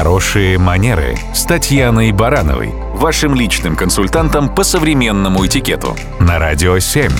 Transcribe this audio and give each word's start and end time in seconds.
Хорошие 0.00 0.56
манеры 0.56 1.18
с 1.34 1.44
Татьяной 1.44 2.10
Барановой, 2.12 2.72
вашим 2.94 3.34
личным 3.34 3.76
консультантом 3.76 4.48
по 4.54 4.64
современному 4.64 5.44
этикету 5.44 5.94
на 6.18 6.38
Радио 6.38 6.78
7. 6.78 7.10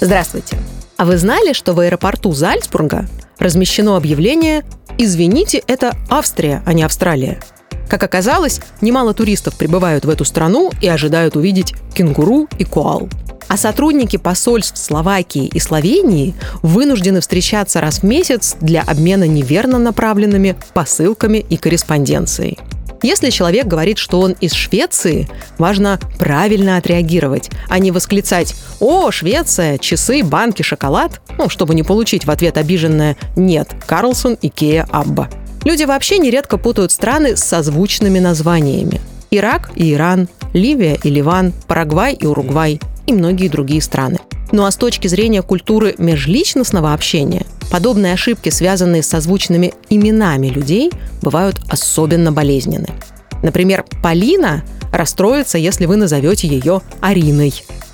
Здравствуйте. 0.00 0.56
А 0.96 1.04
вы 1.04 1.18
знали, 1.18 1.52
что 1.52 1.74
в 1.74 1.80
аэропорту 1.80 2.32
Зальцбурга 2.32 3.06
размещено 3.38 3.96
объявление 3.96 4.64
«Извините, 4.96 5.62
это 5.66 5.94
Австрия, 6.08 6.62
а 6.64 6.72
не 6.72 6.82
Австралия». 6.84 7.38
Как 7.86 8.02
оказалось, 8.02 8.62
немало 8.80 9.12
туристов 9.12 9.58
прибывают 9.58 10.06
в 10.06 10.08
эту 10.08 10.24
страну 10.24 10.72
и 10.80 10.88
ожидают 10.88 11.36
увидеть 11.36 11.74
кенгуру 11.94 12.48
и 12.58 12.64
коал. 12.64 13.10
А 13.54 13.56
сотрудники 13.56 14.16
посольств 14.16 14.78
Словакии 14.78 15.46
и 15.46 15.60
Словении 15.60 16.34
вынуждены 16.62 17.20
встречаться 17.20 17.80
раз 17.80 18.00
в 18.00 18.02
месяц 18.02 18.56
для 18.60 18.82
обмена 18.82 19.28
неверно 19.28 19.78
направленными 19.78 20.56
посылками 20.72 21.38
и 21.38 21.56
корреспонденцией. 21.56 22.58
Если 23.04 23.30
человек 23.30 23.68
говорит, 23.68 23.98
что 23.98 24.18
он 24.18 24.32
из 24.40 24.54
Швеции, 24.54 25.28
важно 25.56 26.00
правильно 26.18 26.78
отреагировать, 26.78 27.48
а 27.68 27.78
не 27.78 27.92
восклицать 27.92 28.56
«О, 28.80 29.12
Швеция! 29.12 29.78
Часы, 29.78 30.24
банки, 30.24 30.62
шоколад!» 30.62 31.20
ну, 31.38 31.48
чтобы 31.48 31.76
не 31.76 31.84
получить 31.84 32.26
в 32.26 32.32
ответ 32.32 32.58
обиженное 32.58 33.16
«Нет, 33.36 33.68
Карлсон, 33.86 34.36
Икеа, 34.42 34.88
Абба». 34.90 35.28
Люди 35.62 35.84
вообще 35.84 36.18
нередко 36.18 36.58
путают 36.58 36.90
страны 36.90 37.36
с 37.36 37.44
созвучными 37.44 38.18
названиями. 38.18 39.00
Ирак 39.30 39.70
и 39.76 39.92
Иран, 39.92 40.28
Ливия 40.52 40.98
и 41.00 41.08
Ливан, 41.08 41.52
Парагвай 41.68 42.14
и 42.14 42.26
Уругвай 42.26 42.80
и 43.06 43.12
многие 43.12 43.48
другие 43.48 43.82
страны. 43.82 44.18
Ну 44.52 44.64
а 44.64 44.70
с 44.70 44.76
точки 44.76 45.08
зрения 45.08 45.42
культуры 45.42 45.94
межличностного 45.98 46.92
общения, 46.92 47.44
подобные 47.70 48.12
ошибки, 48.12 48.50
связанные 48.50 49.02
с 49.02 49.08
созвучными 49.08 49.74
именами 49.88 50.48
людей, 50.48 50.90
бывают 51.22 51.56
особенно 51.68 52.30
болезненны. 52.30 52.88
Например, 53.42 53.84
Полина 54.02 54.62
расстроится, 54.92 55.58
если 55.58 55.86
вы 55.86 55.96
назовете 55.96 56.46
ее 56.46 56.82
Ариной, 57.00 57.52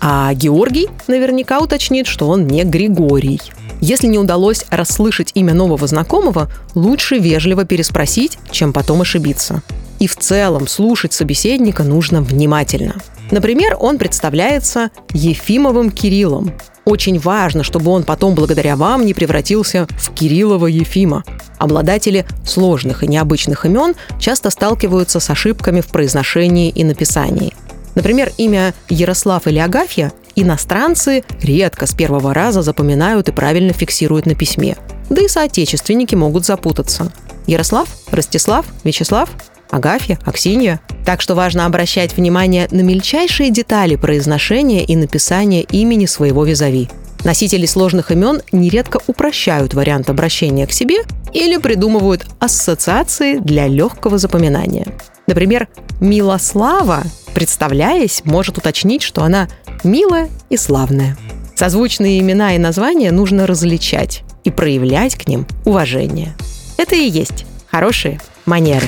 а 0.00 0.34
Георгий 0.34 0.88
наверняка 1.06 1.60
уточнит, 1.60 2.06
что 2.06 2.28
он 2.28 2.46
не 2.46 2.64
Григорий. 2.64 3.40
Если 3.80 4.08
не 4.08 4.18
удалось 4.18 4.64
расслышать 4.68 5.30
имя 5.34 5.54
нового 5.54 5.86
знакомого, 5.86 6.50
лучше 6.74 7.18
вежливо 7.18 7.64
переспросить, 7.64 8.38
чем 8.50 8.72
потом 8.72 9.00
ошибиться. 9.00 9.62
И 9.98 10.06
в 10.06 10.16
целом 10.16 10.68
слушать 10.68 11.12
собеседника 11.12 11.82
нужно 11.82 12.20
внимательно. 12.20 12.96
Например, 13.32 13.76
он 13.80 13.98
представляется 13.98 14.90
Ефимовым 15.14 15.90
Кириллом. 15.90 16.52
Очень 16.84 17.18
важно, 17.18 17.64
чтобы 17.64 17.90
он 17.90 18.04
потом 18.04 18.34
благодаря 18.34 18.76
вам 18.76 19.06
не 19.06 19.14
превратился 19.14 19.88
в 19.98 20.12
Кириллова 20.12 20.66
Ефима. 20.66 21.24
Обладатели 21.58 22.26
сложных 22.44 23.02
и 23.02 23.06
необычных 23.06 23.64
имен 23.64 23.94
часто 24.20 24.50
сталкиваются 24.50 25.18
с 25.18 25.30
ошибками 25.30 25.80
в 25.80 25.86
произношении 25.86 26.68
и 26.68 26.84
написании. 26.84 27.54
Например, 27.94 28.30
имя 28.36 28.74
Ярослав 28.90 29.46
или 29.46 29.58
Агафья 29.58 30.12
иностранцы 30.36 31.24
редко 31.40 31.86
с 31.86 31.94
первого 31.94 32.34
раза 32.34 32.60
запоминают 32.60 33.28
и 33.28 33.32
правильно 33.32 33.72
фиксируют 33.72 34.26
на 34.26 34.34
письме. 34.34 34.76
Да 35.08 35.22
и 35.22 35.28
соотечественники 35.28 36.14
могут 36.14 36.44
запутаться. 36.44 37.10
Ярослав, 37.46 37.88
Ростислав, 38.10 38.66
Вячеслав, 38.84 39.30
Агафья, 39.72 40.18
Аксинья. 40.24 40.80
Так 41.04 41.22
что 41.22 41.34
важно 41.34 41.64
обращать 41.64 42.14
внимание 42.14 42.68
на 42.70 42.82
мельчайшие 42.82 43.50
детали 43.50 43.96
произношения 43.96 44.84
и 44.84 44.94
написания 44.94 45.62
имени 45.62 46.04
своего 46.04 46.44
визави. 46.44 46.90
Носители 47.24 47.64
сложных 47.64 48.10
имен 48.10 48.42
нередко 48.52 49.00
упрощают 49.06 49.72
вариант 49.72 50.10
обращения 50.10 50.66
к 50.66 50.72
себе 50.72 50.98
или 51.32 51.56
придумывают 51.56 52.26
ассоциации 52.38 53.38
для 53.38 53.66
легкого 53.66 54.18
запоминания. 54.18 54.86
Например, 55.26 55.68
Милослава, 56.00 57.04
представляясь, 57.34 58.22
может 58.24 58.58
уточнить, 58.58 59.02
что 59.02 59.22
она 59.22 59.48
милая 59.84 60.28
и 60.50 60.58
славная. 60.58 61.16
Созвучные 61.54 62.20
имена 62.20 62.54
и 62.56 62.58
названия 62.58 63.10
нужно 63.10 63.46
различать 63.46 64.22
и 64.44 64.50
проявлять 64.50 65.14
к 65.14 65.26
ним 65.28 65.46
уважение. 65.64 66.36
Это 66.76 66.94
и 66.94 67.08
есть 67.08 67.46
хорошие 67.70 68.20
манеры. 68.44 68.86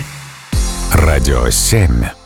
Радио 0.94 1.50
7. 1.50 2.23